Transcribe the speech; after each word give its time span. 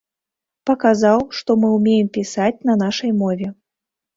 Паказаў, 0.69 1.21
што 1.39 1.57
мы 1.65 1.71
ўмеем 1.75 2.09
пісаць 2.17 2.59
на 2.71 2.79
нашай 2.85 3.17
мове. 3.23 3.47